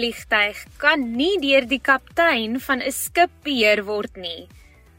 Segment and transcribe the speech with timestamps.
[0.00, 4.48] vliegtyg kan nie deur die kaptein van 'n skip beheer word nie.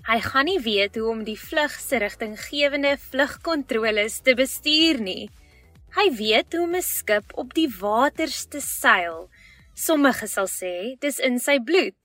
[0.06, 5.30] Hy gaan nie weet hoe om die vlug se rigtinggewende vlugkontroles te bestuur nie.
[5.98, 9.30] Hy weet hoe om 'n skip op die waters te seil.
[9.74, 12.02] Sommige sal sê dis in sy bloed.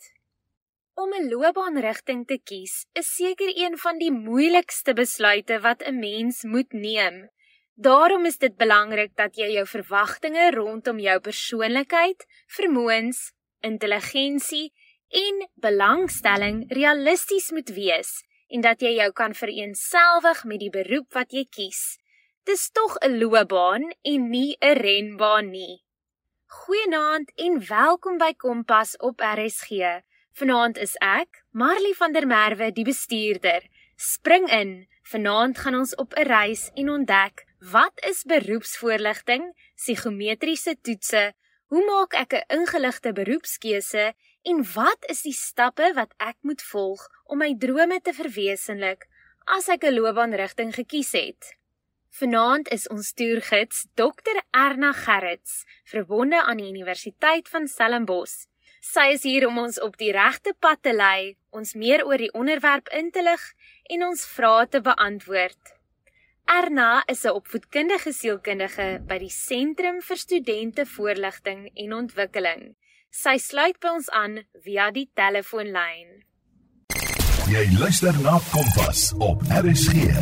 [0.95, 6.45] Om 'n loopbaanrigting te kies is seker een van die moeilikste besluite wat 'n mens
[6.45, 7.29] moet neem.
[7.77, 13.19] Daarom is dit belangrik dat jy jou verwagtinge rondom jou persoonlikheid, vermoëns,
[13.61, 14.73] intelligensie
[15.13, 21.37] en belangstelling realisties moet wees en dat jy jou kan vereensgewig met die beroep wat
[21.37, 21.99] jy kies.
[22.49, 25.85] Dis tog 'n loopbaan en nie 'n renbaan nie.
[26.47, 30.01] Goeienaand en welkom by Kompas op RSG.
[30.33, 33.69] Vanaand is ek, Marley van der Merwe, die bestuurder.
[33.97, 34.89] Spring in.
[35.03, 39.49] Vanaand gaan ons op 'n reis en ontdek Wat is beroepsvoorligting?
[39.75, 41.33] Psigometriese toetse?
[41.67, 47.09] Hoe maak ek 'n ingeligte beroepskeuse en wat is die stappe wat ek moet volg
[47.25, 49.09] om my drome te verwesenlik
[49.45, 51.57] as ek 'n loopbaanrigting gekies het?
[52.11, 58.47] Vanaand is ons toergids Dr Erna Gerrits, verbonde aan die Universiteit van Stellenbosch.
[58.81, 62.33] Sy is hier om ons op die regte pad te lei, ons meer oor die
[62.33, 63.55] onderwerp in te lig
[63.91, 65.76] en ons vrae te beantwoord.
[66.47, 72.77] Erna is 'n opvoedkundige sielkundige by die Sentrum vir Studente Voorligting en Ontwikkeling.
[73.11, 76.23] Sy sluit by ons aan via die telefoonlyn.
[77.51, 80.15] Jy luister na Kompas op RSG.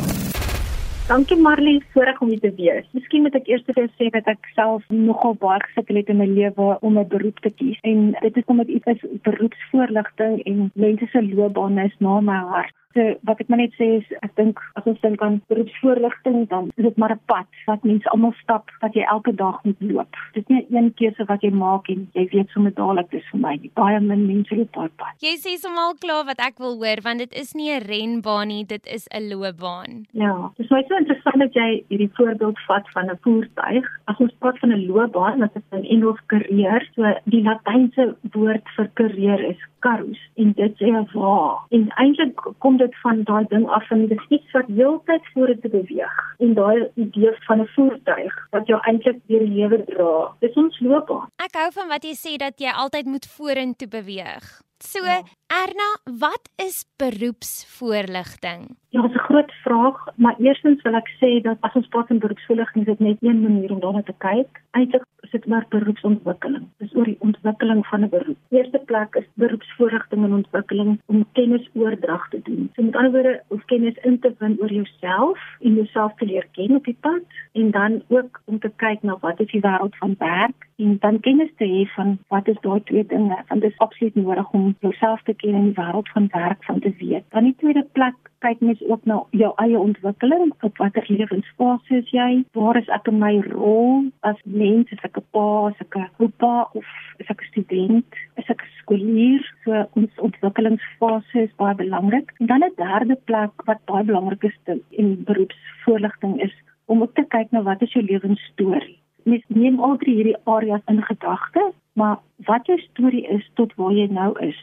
[1.08, 2.86] Dankie Marley, voorreg om hier te wees.
[2.92, 3.64] Miskien moet ek eers
[3.98, 7.50] sê dat ek self nogal baie gesukkel het in my lewe om 'n beroep te
[7.50, 12.40] kies en dit is omdat iets is beroepsvoorligting en mense se loopbane is na my
[12.48, 12.74] hart.
[12.94, 16.70] So wat ek maar net sê is ek dink as ons dink aan beroepsvoorligting dan
[16.76, 20.12] is dit maar 'n pad wat mense almal stap wat jy elke dag moet loop.
[20.34, 23.40] Dit is nie een keuse wat jy maak en jy weet sommer dadelik dis vir
[23.40, 23.54] my.
[23.74, 25.14] Baie min mense loop daai pad.
[25.18, 28.64] Jy sê sommer klaar wat ek wil hoor want dit is nie 'n renbaan nie,
[28.64, 30.06] dit is 'n loopbaan.
[30.12, 33.84] Ja, dis my so interessant dat jy hierdie voorbeeld vat van 'n voertuig.
[34.06, 36.80] As ons praat van 'n loopbaan, dan is dit 'n Engels karier.
[36.94, 41.64] So die Latynse woord vir karier is carus en dit sê waar.
[41.76, 45.68] En eintlik kom dit van daai ding af van dit iets wat heeltyd voor te
[45.68, 50.12] beweeg en daai idee van 'n voertuig wat jou eintlik deur die lewe dra.
[50.40, 51.28] Dis ons loopbaan.
[51.46, 54.44] Ek hou van wat jy sê dat jy altyd moet vorentoe beweeg.
[54.84, 55.22] So, ja.
[55.54, 58.76] Erna, wat is beroepsvoorligting?
[58.88, 62.06] Ja, dit is 'n groot vraag, maar eerstens wil ek sê dat as ons praat
[62.06, 64.62] van beroepsvoorligting, is dit net een manier om daarna te kyk.
[64.70, 66.66] Eintlik is dit maar beroepsontwikkeling.
[66.78, 68.36] Dis oor die ontwikkeling van 'n beroep.
[68.48, 72.70] Eerste plek is beroepsvoorligting en ontwikkeling om kennisoordrag te doen.
[72.74, 76.46] So met ander woorde, om kennis in te win oor jouself en jouself te leer
[76.52, 79.96] ken op die pad en dan ook om te kyk na wat is die wêreld
[79.96, 83.42] van werk en dan kennis te hê van wat is daai twee dinge.
[83.48, 86.92] Want dit is absoluut nodig om jouself te in die wêreld van werk van te
[86.98, 87.24] weet.
[87.34, 92.10] Dan die tweede plek kyk mens ook na jou eie ontwikkeling, op watter lewensfase is
[92.12, 92.44] jy?
[92.56, 96.08] Waar is ek in my rol as mens, as ek 'n pa, as ek 'n
[96.18, 96.84] oupa of
[97.20, 99.42] as ek 'n student, as ek 'n skoolier?
[99.64, 102.32] So ons ontwikkelingsfase is baie belangrik.
[102.40, 104.58] En dan 'n derde plek wat baie belangrik is
[104.90, 106.54] in beroepsvoorligting is
[106.86, 108.98] om ook te kyk na wat is jou lewensstorie?
[109.24, 113.92] Mens neem al drie hierdie areas in gedagte, maar wat jou storie is tot waar
[113.92, 114.58] jy nou is,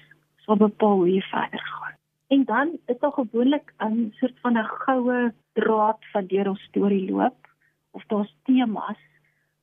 [0.45, 1.97] sal bepaal hoe jy verder gaan.
[2.31, 7.11] En dan is daar gewoonlik 'n soort van 'n goue draad wat deur ons storie
[7.11, 7.47] loop
[7.91, 9.01] of daar's temas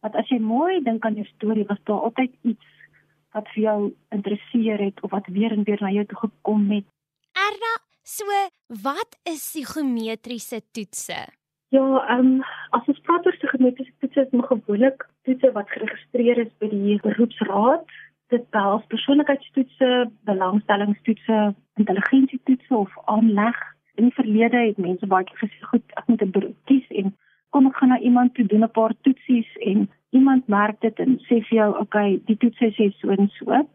[0.00, 2.66] wat as jy mooi dink aan jou storie was daar altyd iets
[3.33, 3.81] wat vir jou
[4.15, 6.87] interesseer het of wat weer en weer na jou toe gekom het.
[7.33, 7.72] Erna,
[8.03, 8.25] so
[8.84, 11.19] wat is psigometriese toetse?
[11.69, 16.39] Ja, ehm um, as ons praat oor psigometriese toetse, is dit gewoonlik toetse wat geregistreer
[16.47, 17.84] is by die beroepsraad
[18.28, 23.56] dit behels persoonlikheidstoetse, belangstellingstoetse, intelligensietoetse of aanleg.
[23.94, 27.16] In die verlede het mense baie keer gesê, "Goed, ek moet 'n beroep kies en
[27.51, 31.19] kom ek gaan na iemand toe doen 'n paar toetsies en iemand merk dit en
[31.19, 33.69] sê vir jou, "Oké, okay, die toets sê so en so."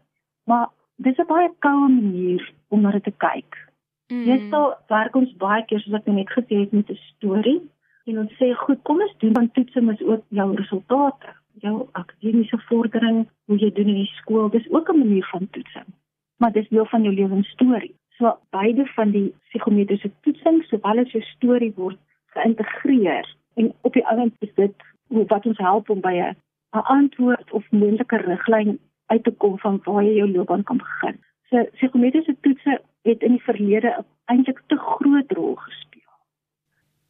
[0.46, 3.72] Maar dis 'n baie koue manier om na dit te kyk.
[4.08, 4.24] Mm.
[4.24, 7.60] Jy sal werk ons baie keer soos ek net gesê het met 'n storie
[8.06, 11.26] en ons sê, "Goed, kom ons doen van toetsing is ook jou resultate."
[11.62, 15.88] Jou akademiese vordering, hoe jy doen in die skool, dis ook 'n manier van toetsing.
[16.36, 17.94] Maar dis deel van jou lewensstorie.
[18.18, 24.06] So beide van die psigometriese toetsing sowel as jou storie word geïntegreer en op die
[24.06, 24.74] ouend is dit
[25.08, 26.36] wat ons help om by 'n
[26.82, 31.18] antwoord of moontlike riglyn uit te kom van waar jy jou loopbaan kan begin.
[31.50, 36.12] So psigometriese toetse het in die verlede eintlik te groot rol gespeel.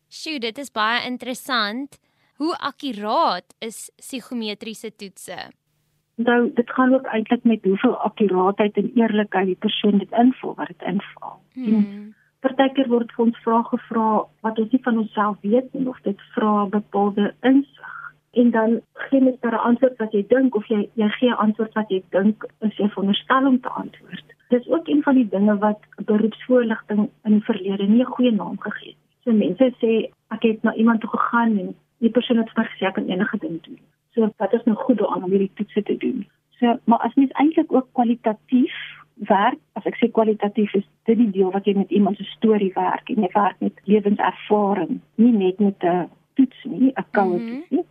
[0.08, 1.98] Sjoe, dit is baie interessant.
[2.36, 5.38] Hoe akkuraat is psigometriese toetse?
[6.14, 10.66] Nou dit gaan ook eintlik met hoeveel akkuraatheid en eerlikheid die persoon dit invul wat
[10.66, 11.34] dit invul.
[11.52, 12.14] Hmm.
[12.40, 14.08] Partykeer word vir ons vrae gevra
[14.46, 17.94] wat ons nie van onsself weet nie of dit vra bepaalde insig
[18.42, 21.74] en dan gee jy 'n antwoord wat jy dink of jy jy gee 'n antwoord
[21.74, 24.26] wat jy dink is jy veronderstel om te antwoord.
[24.48, 28.58] Dis ook een van die dinge wat beroepsvoorligting in die verlede nie 'n goeie naam
[28.60, 29.02] gegee het.
[29.24, 32.88] So mense sê ek het na iemand toe gegaan en die persoon het vir gesê
[32.88, 33.78] ek kan enige ding doen.
[34.14, 36.24] So wat is nou goed daaraan om hierdie toetse te doen?
[36.60, 38.74] So maar as mens eintlik ook kwalitatief
[39.30, 42.72] werk, as ek sê kwalitatief is dit die deel wat jy met iemand se storie
[42.74, 47.48] werk en jy werk met lewenservaring, nie net met 'n toets nie, 'n koue Mhm.
[47.48, 47.84] toets nie.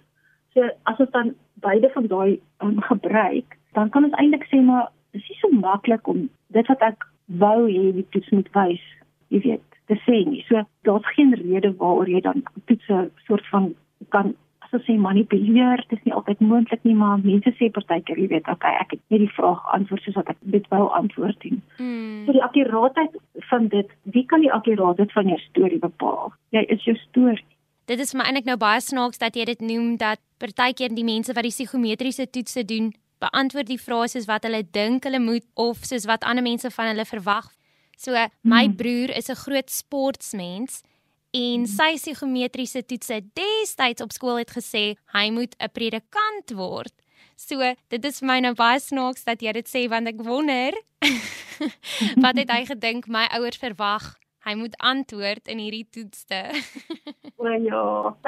[0.54, 4.90] So as ons dan beide van daai um, gebruik, dan kan ons eintlik sê maar
[5.14, 8.82] dis nie so maklik om dit wat ek wou hê die toets moet wys,
[9.30, 10.44] jy weet, te sê nie.
[10.48, 13.74] So daar's geen rede waaroor jy dan toetse soort van
[14.14, 14.34] kan
[14.66, 15.84] as ons sê manipuleer.
[15.90, 19.02] Dit is nie altyd moontlik nie, maar mense sê partykeer, jy weet, okay, ek het
[19.14, 21.60] net die vraag antwoord soos wat ek dit wou antwoord nie.
[21.78, 22.24] Hmm.
[22.26, 23.18] So die akkuraatheid
[23.50, 26.34] van dit, wie kan die akkuraatheid van jou storie bepaal?
[26.56, 27.46] Jy is jou storie.
[27.92, 31.04] Dit is vir my eintlik nou baie snaaks dat jy dit noem dat partykeer die
[31.04, 35.44] mense wat die psigometriese toetse doen, beantwoord die vrae soos wat hulle dink hulle moet
[35.60, 37.52] of soos wat ander mense van hulle verwag.
[37.98, 38.12] So
[38.44, 38.76] my Hmm.
[38.76, 40.82] broer is 'n groot sportmens
[41.34, 46.94] en sy psigometriese toetse destyds op skool het gesê hy moet 'n predikant word.
[47.36, 47.60] So
[47.90, 50.74] dit is vir my nou baie snaaks dat jy dit sê want ek wonder
[52.24, 56.44] wat het hy gedink my ouers verwag hy moet antwoord in hierdie toetste.
[57.44, 57.80] O ja,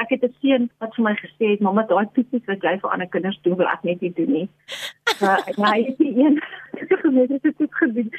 [0.01, 2.91] ek het 'n seun wat vir my gesê het, "Mamma, daai toetsies wat jy vir
[2.91, 4.49] ander kinders doen, wil ek net nie doen nie."
[5.19, 6.43] Maar hy het die een
[7.03, 8.09] gemeente toets gedoen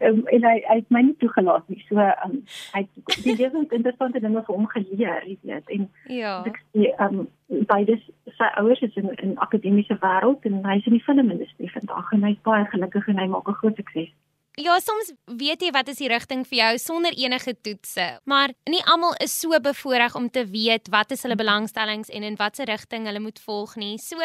[0.00, 1.84] um, en hy hy het my nie toegelaat nie.
[1.88, 5.68] So um, hy het die lewe interessante dinge vir hom geleer, jy weet.
[5.68, 6.44] En ja.
[6.46, 7.98] ek sê um beide
[8.38, 12.40] sy ouers is in in akademiese wêreld en hy's in die filmindustrie vandag en hy's
[12.42, 14.14] baie gelukkig en hy maak 'n groot sukses.
[14.54, 18.82] Ja, soms weet jy wat is die rigting vir jou sonder enige toetse, maar nie
[18.86, 23.08] almal is so bevoorreg om te weet wat is hulle belangstellings en in watter rigting
[23.10, 23.96] hulle moet volg nie.
[23.98, 24.22] So,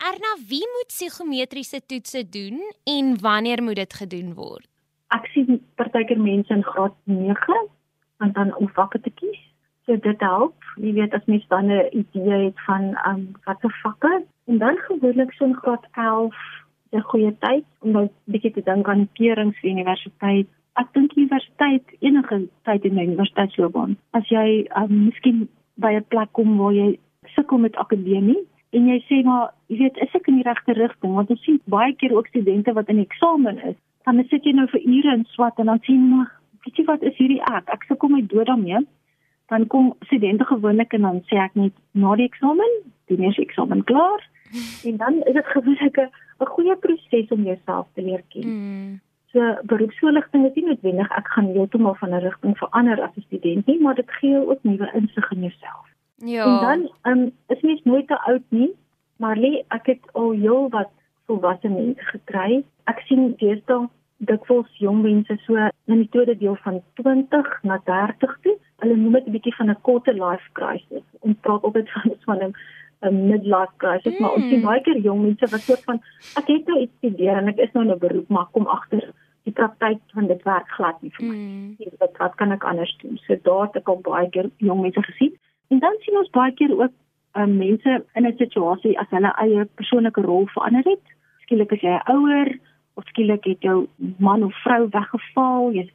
[0.00, 4.64] Erna, wie moet psigometriese toetse doen en wanneer moet dit gedoen word?
[5.12, 7.60] Ek sien partykeer mense in graad 9
[8.24, 9.42] en dan om vakke te kies.
[9.84, 10.56] So dit help.
[10.80, 15.32] Jy weet as mens dan 'n idee het van um watter vakke en dan gewoonlik
[15.32, 16.32] so in graad 11
[16.92, 20.48] 'n goeie tyd om nou 'n bietjie te dink aan keurings vir universiteit.
[20.76, 23.96] Ek dink universiteit enige tyd in 'n universiteitsloopbaan.
[24.12, 26.98] As jy um miskien by 'n plek kom waar jy
[27.34, 31.14] sukkel met akademie en jy sê maar jy weet is ek in die regte rigting
[31.16, 34.66] want ons sien baie keer ook studente wat in eksamen is dan sit jy nou
[34.72, 36.30] vir ure in swat en dan sien maar
[36.64, 38.84] weet jy wat is hierdie ek ek sukkel my dood daarmee
[39.52, 43.84] dan kom studente gewoonlik en dan sê ek net na die eksamen jy se eksamen
[43.88, 44.24] klaar
[44.84, 48.42] en dan is dit gewoonlik 'n 'n goeie proses om jouself te leer ken.
[48.42, 49.00] Hmm.
[49.32, 53.66] So beroepsvoorligting is nie noodwendig ek gaan heeltemal van 'n rigting verander as 'n student
[53.66, 55.86] nie, maar dit gee jou ook nuwe insig in jouself.
[56.16, 56.44] Ja.
[56.44, 56.80] En dan
[57.12, 58.70] um, is mens nooit te oud nie,
[59.16, 60.90] maar lê ek het al heel wat
[61.26, 62.64] volwasse mense gekry.
[62.84, 63.88] Ek sien deesdae
[64.18, 68.56] dikwels jong mense so 'n metode deel van 20 na 30 toe.
[68.76, 71.04] Hulle noem dit 'n bietjie van 'n quarter life crisis.
[71.20, 72.54] Ons praat altyd van van 'n
[73.02, 74.20] 'n midlife crisis, mm.
[74.22, 76.00] maar ons sien baie keer jong mense wat soort van
[76.40, 79.12] ek het nou iets studeer en ek is nou in 'n beroep, maar kom agter
[79.44, 81.34] die praktyk van dit werk glad nie vir my.
[81.34, 81.76] Hmm.
[81.78, 81.98] Mm.
[81.98, 83.18] Wat wat kan ek anders doen?
[83.26, 85.36] So daar het ek al baie keer jong mense gesien.
[85.68, 86.92] En dan sien ons baie keer ook
[87.34, 91.04] um, mense in 'n situasie as hulle eie persoonlike rol verander het.
[91.44, 92.58] Skielik is jy ouer
[92.94, 93.86] of skielik het jou
[94.18, 95.92] man of vrou weggeval, jy's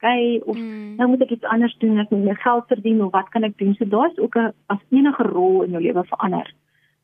[0.00, 0.96] geskei of Hmm.
[0.96, 3.58] nou moet ek iets anders doen, ek moet meer geld verdien of wat kan ek
[3.58, 3.74] doen?
[3.74, 6.52] So daar's ook 'n as enige rol in jou lewe verander.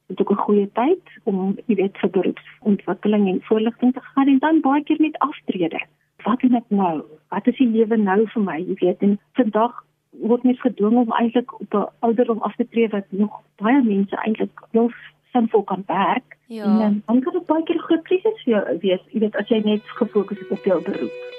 [0.09, 4.29] Dit is ook 'n goeie tyd om jy weet vir beroepsontwikkeling en voorligting te gaan
[4.29, 5.81] en dan baie keer met aftrede.
[6.25, 7.03] Wat doen ek nou?
[7.29, 8.59] Wat is die lewe nou vir my?
[8.59, 12.89] Jy weet, en vandag word mens gedwing om eintlik op 'n ouderdom af te tree
[12.89, 14.91] wat nog baie mense eintlik heel
[15.33, 16.37] sinvol kan werk.
[16.47, 16.65] Ja.
[16.65, 19.37] En dan, dan kan dit baie keer 'n groot krisis vir jou wees, jy weet
[19.37, 21.36] as jy net gefokus het op jou beroep.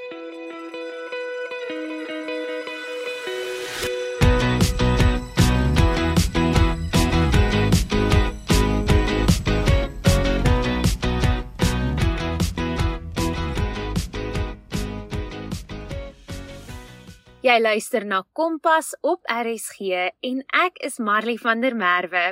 [17.57, 19.87] Jy luister na Kompas op RSG
[20.29, 22.25] en ek is Marley van der Merwe.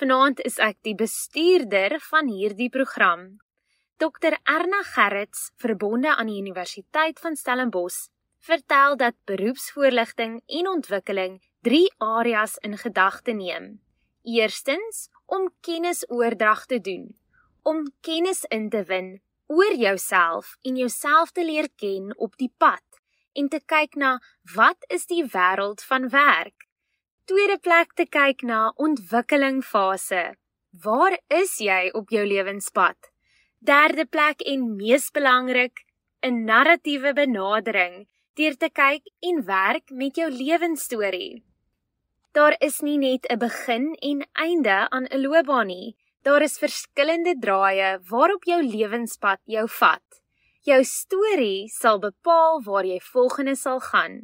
[0.00, 3.26] Vanaand is ek die bestuurder van hierdie program.
[4.00, 8.08] Dr Erna Gerrits, verbonde aan die Universiteit van Stellenbosch,
[8.40, 13.68] vertel dat beroepsvoorligting en ontwikkeling drie areas in gedagte neem.
[14.24, 17.10] Eerstens om kennisoordrag te doen
[17.68, 19.18] om kennis in te win
[19.52, 22.93] oor jouself en jouself te leer ken op die pad
[23.34, 24.18] en te kyk na
[24.54, 26.66] wat is die wêreld van werk.
[27.24, 30.34] Tweede plek te kyk na ontwikkelingfase.
[30.84, 32.98] Waar is jy op jou lewenspad?
[33.58, 35.86] Derde plek en mees belangrik,
[36.22, 41.42] 'n narratiewe benadering deur te kyk en werk met jou lewensstorie.
[42.34, 45.96] Daar is nie net 'n begin en einde aan 'n loopbaan nie.
[46.22, 50.23] Daar is verskillende draaie waarop jou lewenspad jou vat.
[50.64, 54.14] Jou storie sal bepaal waar jy volgende sal gaan.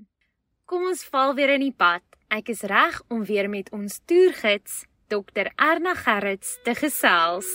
[0.65, 2.01] Kom ons val weer in die pad.
[2.33, 5.51] Ek is reg om weer met ons toergids, Dr.
[5.61, 7.51] Erna Gerrits, te gesels.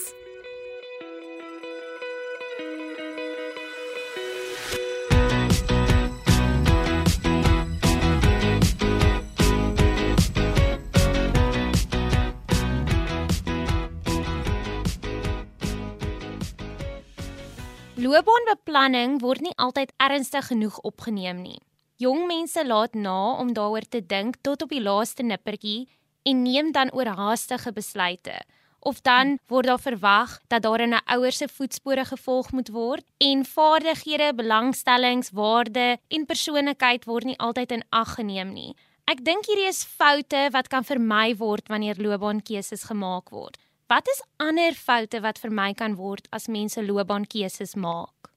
[18.06, 21.56] Loopbaanbeplanning word nie altyd ernstig genoeg opgeneem nie.
[21.98, 25.88] Jong mense laat na om daaroor te dink tot op die laaste nippertjie
[26.30, 28.36] en neem dan oorhaastige besluite.
[28.78, 33.04] Of dan word daar verwag dat daar in 'n ouer se voetspore gevolg moet word
[33.18, 38.76] en vaardighede, belangstellings, waarde en persoonlikheid word nie altyd in ag geneem nie.
[39.06, 43.58] Ek dink hierdie is foute wat kan vermy word wanneer loopbaankeuses gemaak word.
[43.86, 48.30] Wat is ander foute wat vermy kan word as mense loopbaankeuses maak?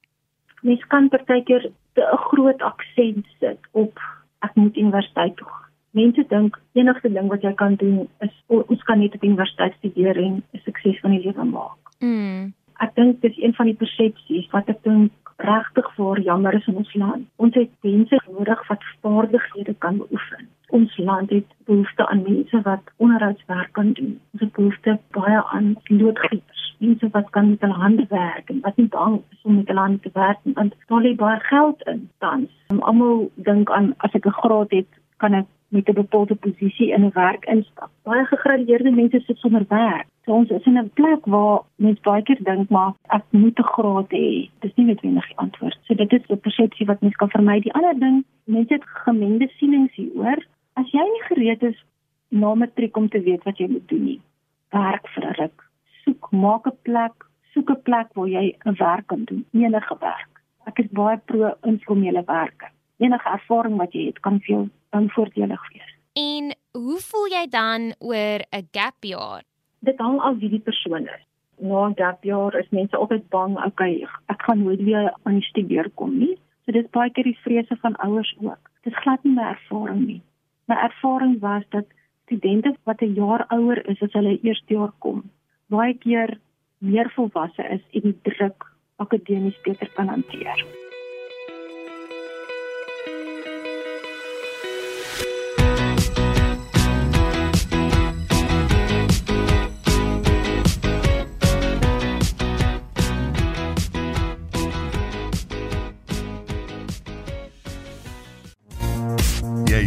[0.62, 3.98] Mens kan partykeer 'n groot aksent sit op
[4.46, 5.50] ek moet universiteit toe.
[5.90, 10.16] Mense dink enigste ding wat jy kan doen is ons kan net op universiteit studeer
[10.16, 11.82] en 'n sukses van die lewe maak.
[11.98, 12.54] Mm.
[12.78, 16.76] Ek dink dis een van die persepsies wat ek dink regtig vir jammer is in
[16.76, 17.26] ons land.
[17.36, 22.92] Ons het mense nodig wat vaardighede kan beoefen ons land het behoefte aan mense wat
[22.96, 24.20] onderhoudswerk kan doen.
[24.32, 28.76] Ons het behoefte baie aan loodgieters, mense wat kan met hulle hande werk en wat
[28.76, 31.82] nie bang is om met hulle hande te werk nie, want daar lê baie geld
[31.92, 32.50] in tans.
[32.78, 37.04] Almal dink aan as ek 'n graad het, kan ek met 'n bepaalde posisie in
[37.04, 37.90] 'n werk instap.
[38.02, 40.06] Baie gegradueerde mense sit sonder werk.
[40.24, 43.72] So ons is in 'n plek waar mense baie keer dink maar ek moet 'n
[43.74, 44.50] graad hê.
[44.58, 45.78] Dis nie noodwendig die antwoord.
[45.82, 47.60] So dit is 'n persepsie wat mense kan vermy.
[47.60, 50.44] Die ander ding, mense het gemengde sienings hieroor.
[50.80, 51.80] As jy nie gereed is
[52.32, 54.20] na matriek om te weet wat jy moet doen nie,
[54.72, 55.64] werk vir 'n ruk.
[56.04, 60.32] Soek, maak 'n plek, soek 'n plek waar jy 'n werk kan doen, enige werk.
[60.66, 62.68] Ek is baie pro informele werke.
[62.98, 65.90] Enige ervaring wat jy het, kan vir jou dan voordelig wees.
[66.14, 69.42] En hoe voel jy dan oor 'n gap jaar?
[69.80, 71.24] Dit hang af wie die persoon is.
[71.58, 75.48] Na 'n gap jaar is mense altyd bang, okay, ek gaan nooit weer aan die
[75.50, 76.38] studeer kom nie.
[76.64, 78.70] So dit is baie keer die vrese van ouers ook.
[78.82, 80.22] Dit is glad nie my ervaring nie
[80.70, 81.86] my ervaring was dat
[82.24, 85.18] studente wat 'n jaar ouer is as hulle eerste jaar kom,
[85.66, 86.38] baie keer
[86.78, 90.58] meer volwasse is en die druk akademies beter kan hanteer.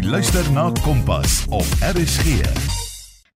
[0.05, 2.43] Luister na Kompas op RSG.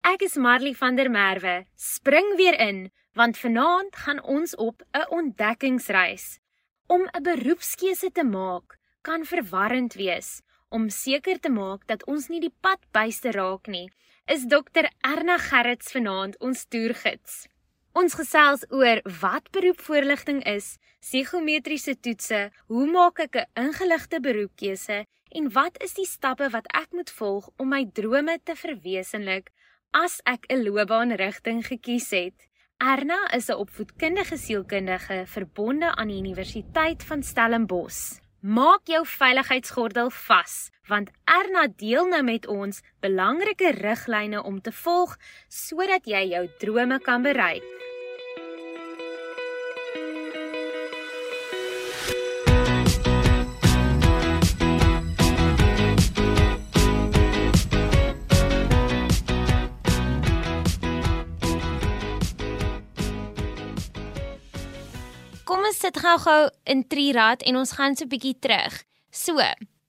[0.02, 1.66] Ek is Marley van der Merwe.
[1.76, 6.40] Spring weer in want vanaand gaan ons op 'n ontdekkingsreis.
[6.88, 10.42] Om 'n beroepskeuse te maak kan verwarrend wees.
[10.70, 13.92] Om seker te maak dat ons nie die pad byste raak nie,
[14.26, 17.48] is Dr Erna Gerrits vanaand ons toergids.
[17.94, 25.52] Ons gesels oor wat beroepvoorligting is, psigometriese toetse, hoe maak ek 'n ingeligte beroepkeuse En
[25.52, 29.52] wat is die stappe wat ek moet volg om my drome te verwesenlik
[29.92, 32.48] as ek 'n loopbaanrigting gekies het?
[32.78, 38.20] Erna is 'n opvoedkundige sielkundige verbonde aan die Universiteit van Stellenbosch.
[38.40, 45.18] Maak jou veiligheidsgordel vas, want Erna deel nou met ons belangrike riglyne om te volg
[45.48, 47.64] sodat jy jou drome kan bereik.
[65.78, 68.74] Ons sit gou-gou in Trirad en ons gaan so 'n bietjie terug.
[69.12, 69.38] So,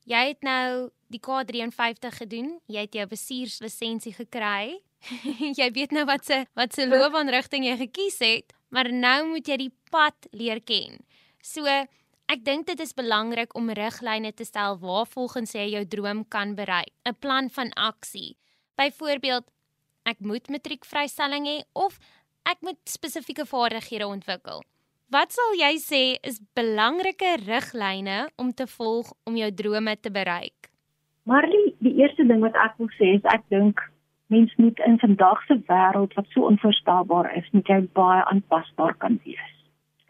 [0.05, 2.61] jy het nou die K53 gedoen.
[2.69, 4.83] Jy het jou bestuurslisensie gekry.
[5.61, 9.57] jy weet nou wat se wat se loopbaanrigting jy gekies het, maar nou moet jy
[9.57, 11.01] die pad leer ken.
[11.41, 16.29] So, ek dink dit is belangrik om riglyne te stel waar volgens jy jou droom
[16.29, 16.93] kan bereik.
[17.07, 18.37] 'n Plan van aksie.
[18.77, 19.45] Byvoorbeeld,
[20.05, 21.99] ek moet matriekvrystelling hê of
[22.45, 24.61] ek moet spesifieke vaardighede ontwikkel.
[25.09, 30.69] Wat sal jy sê is belangrike riglyne om te volg om jou drome te bereik?
[31.25, 33.81] Marley, die eerste ding wat ek wil sê is ek dink
[34.29, 39.17] mens moet in vandag se wêreld wat so onvoorstelbaar is, moet jy baie aanpasbaar kan
[39.25, 39.55] wees.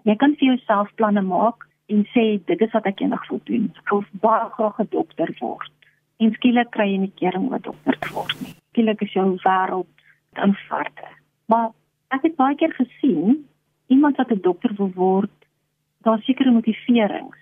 [0.03, 1.63] Jy kan vir jouself planne maak
[1.95, 3.69] en sê dit is wat ek eendag wil doen.
[3.79, 5.71] Ek wil baie graag 'n dokter word.
[6.19, 8.57] En skielik kry jy nie kering om 'n dokter te word nie.
[8.75, 9.95] Skielik is jou wêreld
[10.43, 11.07] in varte.
[11.47, 11.71] Maar
[12.11, 13.47] ek het baie keer gesien
[13.89, 15.39] iemand wat 'n dokter wil word,
[16.03, 17.39] daar sekere motiverings.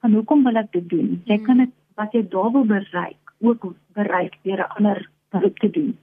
[0.00, 1.22] Van hoekom wil ek dit doen?
[1.24, 5.70] Jy kan dit wat jy daar wil bereik, ook bereik deur 'n ander beroep te
[5.70, 5.98] doen.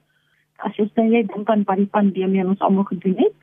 [0.57, 3.37] As jy sê jy dink aan wat die pandemie ons almal gedoen het,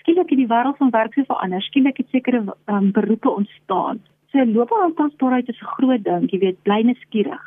[0.00, 1.62] skielik het die wêreld van werk so verander.
[1.62, 4.00] Skielik het sekere um, beroepe ontstaan.
[4.30, 7.44] So loopbaantasbaarheid is 'n groot ding, jy weet, bly nuuskierig.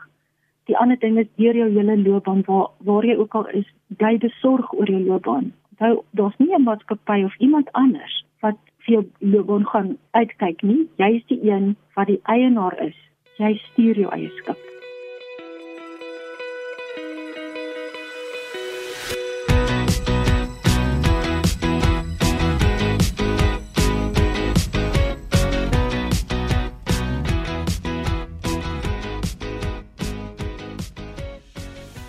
[0.66, 4.18] Die ander ding is deur jou hele loopbaan waar waar jy ook al is, bly
[4.18, 5.54] besorg oor jou loopbaan.
[5.80, 10.90] Onthou, daar's nie 'n maatskappy of iemand anders wat vir jou loopbaan gaan uitkyk nie.
[10.98, 12.98] Jy is die een wat die eienaar is.
[13.38, 14.77] Jy stuur jou eie skip.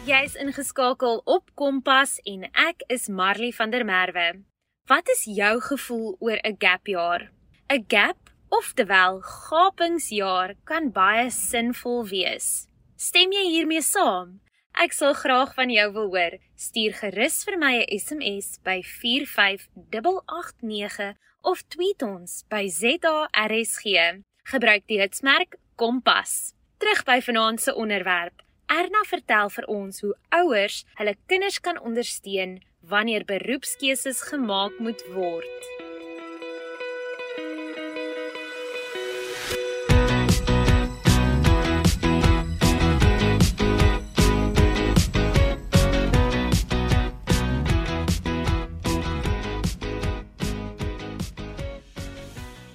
[0.08, 4.40] Jy's ingeskakel op Kompas en ek is Marley van der Merwe.
[4.88, 7.28] Wat is jou gevoel oor 'n gap jaar?
[7.68, 12.68] 'n Gap, oftewel gapingsjaar, kan baie sinvol wees.
[12.96, 14.40] Stem jy hiermee saam?
[14.72, 16.38] Ek sal graag van jou wil hoor.
[16.56, 23.84] Stuur gerus vir my 'n SMS by 45889 of tweet ons by ZARSG.
[24.44, 26.54] Gebruik die hitsmerk Kompas.
[26.78, 28.47] Terug by vanaand se onderwerp.
[28.68, 35.68] Erna vertel vir ons hoe ouers hulle kinders kan ondersteun wanneer beroepskeuses gemaak moet word.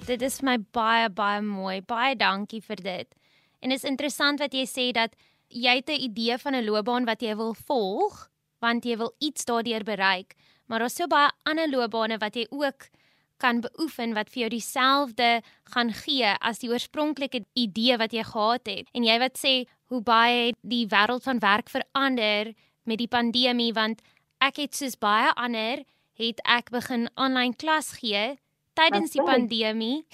[0.04, 1.78] Dit is my baie baie mooi.
[1.86, 3.14] Baie dankie vir dit.
[3.62, 5.14] En is interessant wat jy sê dat
[5.54, 9.44] jy het 'n idee van 'n loopbaan wat jy wil volg, want jy wil iets
[9.44, 10.34] daardeur bereik,
[10.66, 12.88] maar daar's so baie ander loopbane wat jy ook
[13.36, 15.42] kan beoefen wat vir jou dieselfde
[15.74, 18.88] gaan gee as die oorspronklike idee wat jy gehad het.
[18.92, 19.54] En jy wat sê
[19.92, 24.00] hoe baie die wêreld van werk verander met die pandemie want
[24.38, 28.38] ek het soos baie ander het ek begin aanlyn klas gee
[28.74, 30.06] tydens die pandemie.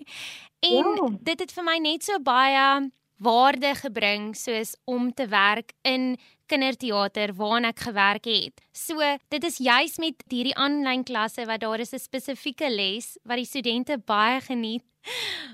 [0.72, 1.08] en ja.
[1.20, 6.16] dit het vir my net so baie waarde gebring soos om te werk in
[6.50, 8.60] kinderteater waarna ek gewerk het.
[8.72, 8.98] So,
[9.30, 13.46] dit is juis met hierdie aanlyn klasse wat daar is 'n spesifieke les wat die
[13.46, 14.84] studente baie geniet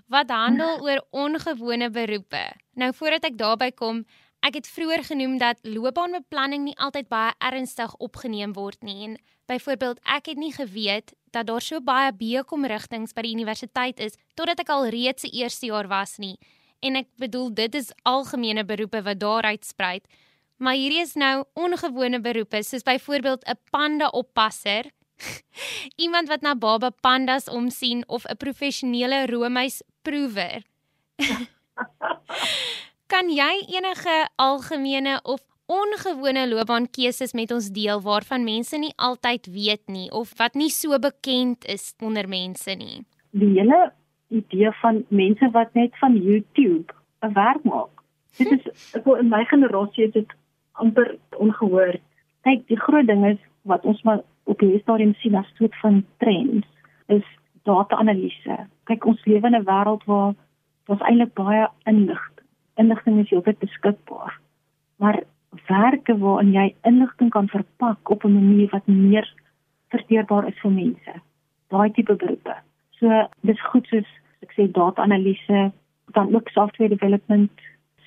[0.09, 2.45] wat handel oor ongewone beroepe.
[2.75, 4.05] Nou voordat ek daarby kom,
[4.41, 9.99] ek het vroeër genoem dat loopbaanbeplanning nie altyd baie ernstig opgeneem word nie en byvoorbeeld
[10.05, 14.61] ek het nie geweet dat daar so baie BCom rigtings by die universiteit is totdat
[14.61, 16.37] ek al reeds se eerste jaar was nie
[16.81, 20.01] en ek bedoel dit is algemene beroepe wat daar uitsprei.
[20.57, 24.91] Maar hierdie is nou ongewone beroepe soos byvoorbeeld 'n panda oppasser,
[26.05, 30.63] iemand wat na baba pandas omsien of 'n professionele roomys proewer.
[33.13, 39.87] kan jy enige algemene of ongewone loopbaankeuses met ons deel waarvan mense nie altyd weet
[39.91, 43.05] nie of wat nie so bekend is onder mense nie?
[43.31, 43.93] Die hele
[44.29, 47.95] idee van mense wat net van YouTube 'n werk maak.
[48.37, 50.31] Dit is ek wil in my generasie is dit
[50.73, 52.01] amper ongehoord.
[52.43, 56.05] Kyk, die groot ding is wat ons maar op hierdie stadium sien as soort van
[56.17, 56.67] trends
[57.07, 57.25] is
[57.63, 58.67] data-analise.
[58.85, 60.35] Kyk, ons lewe in 'n wêreld waar
[60.87, 62.47] daar's eintlik baie inligting.
[62.77, 64.39] Inligting is heeltyd beskikbaar.
[64.97, 65.23] Maar
[65.67, 69.27] werke waarin jy inligting kan verpak op 'n manier wat meer
[69.89, 71.13] verteerbaar is vir mense.
[71.69, 72.66] Daai tipe beroepe.
[73.01, 74.09] So dis goed soos
[74.45, 75.73] ek sê data analise,
[76.15, 77.51] dan ook software development,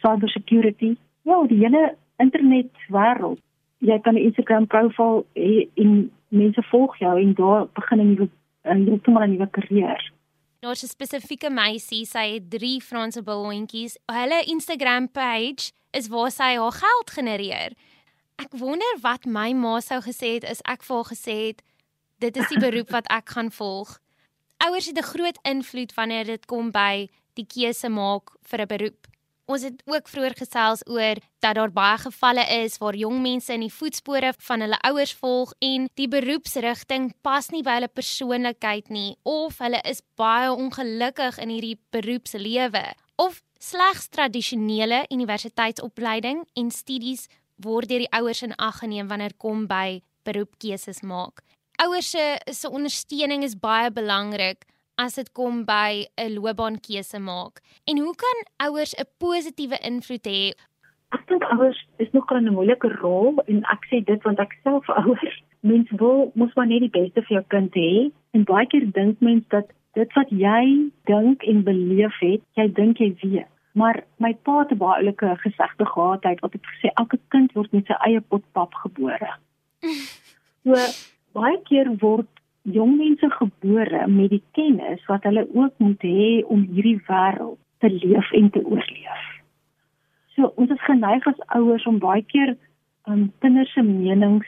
[0.02, 0.95] cyber security.
[1.28, 3.41] Ja, die hele internet wêreld.
[3.80, 5.25] Jy kan 'n Instagram profiel
[5.73, 8.30] in mense volg jou en daar begin 'n nuwe
[8.63, 10.12] 'n heeltemal 'n nuwe karier.
[10.60, 13.97] Daar's 'n spesifieke meisie, sy het 3 Franse balloontjies.
[14.06, 17.71] Hulle Instagram page is waar sy haar geld genereer.
[18.36, 21.63] Ek wonder wat my ma sou gesê het as ek vir haar gesê het
[22.19, 23.99] dit is die beroep wat ek gaan volg
[24.65, 29.07] ouers het 'n groot invloed wanneer dit kom by die keuse maak vir 'n beroep.
[29.49, 33.63] Ons het ook vroeër gesels oor dat daar baie gevalle is waar jong mense in
[33.65, 39.17] die voetspore van hulle ouers volg en die beroepsrigting pas nie by hulle persoonlikheid nie
[39.23, 47.89] of hulle is baie ongelukkig in hierdie beroepslewe of slegs tradisionele universiteitsopleiding en studies word
[47.89, 51.41] deur die ouers in ag geneem wanneer kom by beroepkeuses maak.
[51.79, 54.65] Ouers se se ondersteuning is baie belangrik
[54.99, 57.61] as dit kom by 'n loopbaankeuse maak.
[57.87, 58.37] En hoe kan
[58.67, 60.51] ouers 'n positiewe invloed hê?
[61.15, 64.89] Ek dink ouers is nog 'n moeilike rol en ek sê dit want ek self
[65.01, 65.43] ouers.
[65.59, 69.21] Mens wil mos maar net die beste vir jou kind hê en baie keer dink
[69.21, 73.47] mens dat dit wat jy dink en beleef het, jy dink jy weet.
[73.71, 77.53] Maar my pa het 'n baie oulike gesegde gehad, hy het altyd gesê elke kind
[77.53, 79.31] word met sy eie pot pap gebore.
[80.63, 80.75] So
[81.39, 82.30] baie keer word
[82.78, 87.89] jong mense gebore met die kennis wat hulle ook moet hê om hierdie wêreld te
[87.89, 89.25] leef en te oorleef.
[90.36, 92.56] So ons is geneig as ouers om baie keer
[93.08, 94.47] um, kinders se menings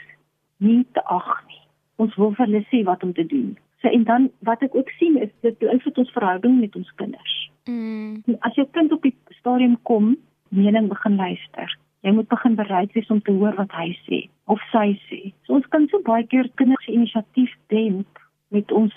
[0.62, 1.64] nie te ag nie.
[2.04, 3.54] Ons wil vir hulle sê wat om te doen.
[3.82, 7.38] So en dan wat ek ook sien is dit beïnvloed ons verhouding met ons kinders.
[7.70, 8.22] Mm.
[8.46, 10.14] As jou kind op die stadium kom,
[10.50, 11.78] mening begin luister.
[12.02, 15.20] Jy moet begin bereid wees om te hoor wat hy sê of sy sê.
[15.46, 18.22] So ons kan so baie keer kinders se inisiatief demp
[18.56, 18.96] met ons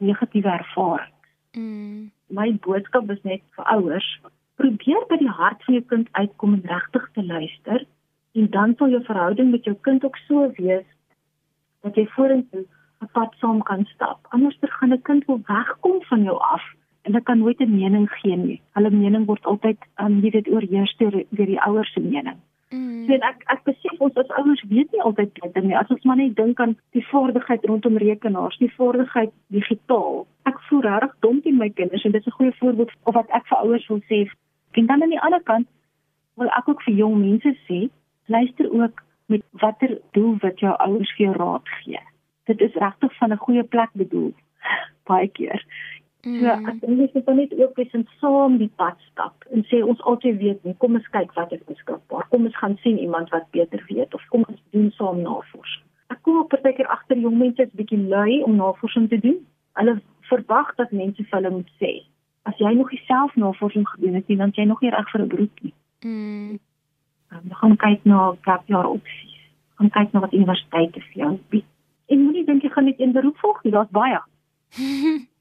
[0.00, 1.12] negatiewe ervaring.
[1.56, 2.08] Mm.
[2.28, 4.08] My boodskap is net vir ouers,
[4.60, 7.84] probeer by die hart van jou kind uitkom en regtig te luister
[8.36, 10.88] en dan sal jou verhouding met jou kind ook so wees
[11.84, 12.64] dat jy vorentoe
[13.04, 14.26] 'n pad saam kan stap.
[14.32, 16.64] Anders dan gaan 'n kind wel wegkom van jou af
[17.06, 18.60] en hulle kan nooit 'n mening gee nie.
[18.72, 22.38] Hulle mening word altyd um jy weet oorheers deur deur die ouers se mening.
[22.70, 23.06] Mm.
[23.06, 25.76] So ek ek besef ons as ouers weet nie altyd beter nie.
[25.76, 30.26] As ons maar net dink aan die vaardigheid rondom rekenaars, die vaardigheid digitaal.
[30.42, 33.30] Ek voel regtig dom teen my kinders en dit is 'n goeie voorbeeld of wat
[33.30, 34.30] ek vir ouers wil sê.
[34.72, 35.66] En dan aan die ander kant
[36.34, 37.88] wil ek ook vir jong mense sê,
[38.26, 42.00] luister ook met watter doel wat jou ouers vir jou raad gee.
[42.44, 44.34] Dit is regtig van 'n goeie plek bedoel
[45.10, 45.62] baie keer.
[46.26, 46.40] Mm.
[46.40, 50.00] So ek dink jy moet net ook weer saam die pad stap en sê ons
[50.10, 52.26] altyd weet nie, kom ons kyk wat is beskikbaar.
[52.32, 55.84] Kom ons gaan sien iemand wat beter weet of kom ons doen saam navorsing.
[56.10, 59.38] Ek kom op partykeer agter jong mense is bietjie lui om navorsing te doen.
[59.78, 61.92] Hulle verwag dat mense vir hulle moet sê.
[62.50, 65.62] As jy nog self navorsing gedoen het, dan jy nog nie reg vir 'n beroep
[65.62, 65.74] nie.
[66.02, 66.58] Mm.
[67.30, 69.38] Dan gaan kyk na gapjaar opsies.
[69.78, 71.70] Gaan kyk na wat universiteite vir jou bied.
[72.06, 74.20] En moenie dink jy gaan net een beroep volg nie, daar's baie.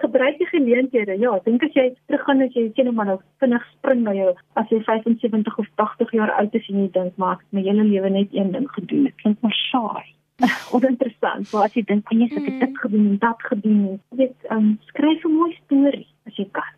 [0.00, 1.16] gebruik die geleenthede.
[1.18, 4.32] Ja, dink as jy teruggaan as jy sê net maar nou vinnig spring na jou
[4.60, 7.62] as jy 75 of 80 jaar oud is en jy dink maar ek het my
[7.68, 9.04] hele lewe net een ding gedoen.
[9.08, 10.08] Dit klink maar saai.
[10.74, 11.52] Oninteressant.
[11.52, 15.24] Maar as jy dink jy het dit gedoen en dat gedoen, jy weet, um, skryf
[15.24, 16.72] 'n mooi storie as jy kan.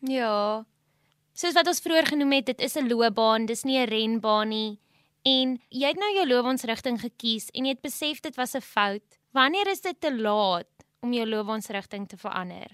[0.00, 0.64] Ja.
[1.32, 4.78] Soos wat ons vroeër genoem het, dit is 'n loopbaan, dis nie 'n renbaan nie.
[5.22, 9.18] En jy het nou jou loopbaansrigting gekies en jy het besef dit was 'n fout.
[9.32, 10.66] Wanneer is dit te laat?
[11.00, 12.68] Om jou loopbaansrigting te verander?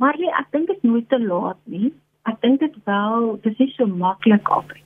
[0.00, 1.90] Marley, ek dink dit nooit te laat nie.
[2.30, 4.84] Ek dink dit wel, dit is so maklik altyd.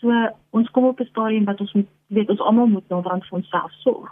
[0.00, 0.14] So
[0.56, 3.38] ons kom op 'n stadium wat ons moet weet ons almal moet nou dan vir
[3.38, 4.10] onsself sorg.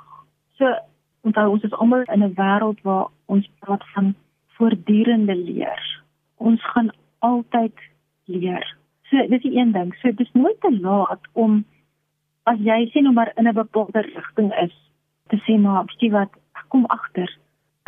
[0.59, 0.75] So
[1.23, 4.15] onthou ons is almal in 'n wêreld waar ons praat van
[4.57, 5.83] voortdurende leer.
[6.37, 7.77] Ons gaan altyd
[8.25, 8.77] leer.
[9.11, 9.95] So dis die een ding.
[9.95, 11.65] So dis nooit te laat om
[12.45, 14.75] as jy sien nou maar in 'n bepaalde rigting is
[15.29, 16.31] te sê maar, weet jy wat,
[16.73, 17.31] kom agter.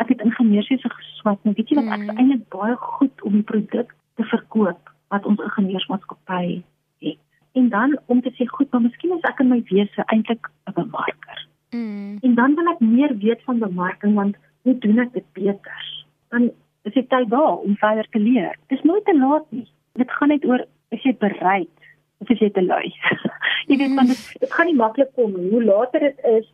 [0.01, 2.17] Ek het ingenieurswese geswat, maar weet jy wat ek mm.
[2.17, 6.61] eintlik baie goed om die produk te verkoop wat ons ingenieursmaatskappy
[7.05, 7.21] het.
[7.53, 10.75] En dan om te sê goed, maar miskien is ek in my wese eintlik 'n
[10.79, 11.45] bemarker.
[11.73, 12.17] Mm.
[12.21, 15.83] En dan wil ek meer weet van bemarking want hoe doen ek dit beter?
[16.29, 16.51] Dan
[16.83, 18.57] is dit tyd daar om verder te leer.
[18.67, 19.67] Dit is nooit te laat nie.
[19.93, 21.77] Dit gaan net oor as jy bereid
[22.17, 22.93] of as jy te lui.
[23.69, 25.49] jy weet want dit, dit gaan nie maklik kom nie.
[25.51, 26.49] Hoe later dit is,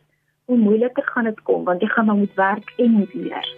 [0.50, 3.48] hoe moeiliker gaan dit kom want jy gaan maar moet werk en moet leer.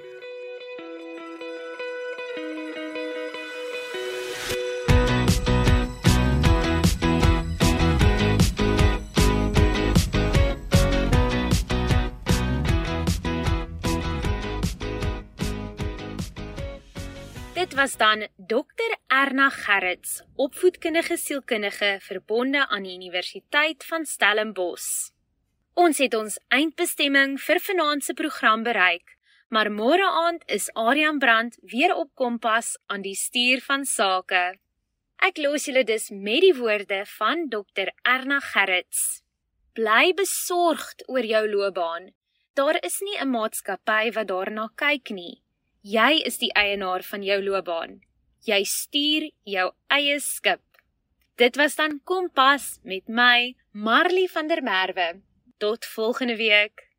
[17.54, 25.11] Dit was dan Dr Erna Gerrits, opvoedkundige sielkundige verbonde aan die Universiteit van Stellenbosch.
[25.72, 29.14] Ons het ons eindbestemming vir vanaand se program bereik,
[29.48, 34.58] maar môre aand is Adrian Brandt weer op Kompas aan die stuur van sake.
[35.24, 39.22] Ek los julle dus met die woorde van Dr Erna Gerrits.
[39.72, 42.12] Bly besorgd oor jou loopbaan.
[42.52, 45.40] Daar is nie 'n maatskappy wat daarna kyk nie.
[45.80, 48.00] Jy is die eienaar van jou loopbaan.
[48.44, 50.60] Jy stuur jou eie skip.
[51.36, 55.22] Dit was dan Kompas met my Marley van der Merwe.
[55.62, 56.91] Tot volgende week.